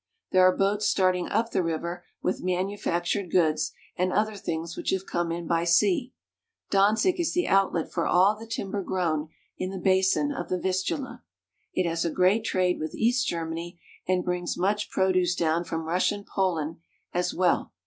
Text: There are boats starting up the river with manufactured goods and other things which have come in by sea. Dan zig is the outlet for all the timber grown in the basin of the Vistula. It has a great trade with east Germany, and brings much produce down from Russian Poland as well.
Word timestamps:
There 0.31 0.41
are 0.41 0.57
boats 0.57 0.87
starting 0.87 1.27
up 1.29 1.51
the 1.51 1.61
river 1.61 2.03
with 2.23 2.41
manufactured 2.41 3.29
goods 3.29 3.71
and 3.95 4.11
other 4.11 4.35
things 4.35 4.75
which 4.75 4.89
have 4.89 5.05
come 5.05 5.31
in 5.31 5.45
by 5.45 5.63
sea. 5.63 6.11
Dan 6.71 6.97
zig 6.97 7.19
is 7.19 7.33
the 7.33 7.47
outlet 7.47 7.91
for 7.91 8.07
all 8.07 8.35
the 8.35 8.47
timber 8.47 8.81
grown 8.81 9.29
in 9.59 9.69
the 9.69 9.77
basin 9.77 10.31
of 10.31 10.49
the 10.49 10.57
Vistula. 10.59 11.21
It 11.75 11.87
has 11.87 12.03
a 12.03 12.09
great 12.09 12.43
trade 12.43 12.79
with 12.79 12.95
east 12.95 13.27
Germany, 13.27 13.79
and 14.07 14.25
brings 14.25 14.57
much 14.57 14.89
produce 14.89 15.35
down 15.35 15.65
from 15.65 15.83
Russian 15.83 16.25
Poland 16.25 16.77
as 17.13 17.35
well. 17.35 17.71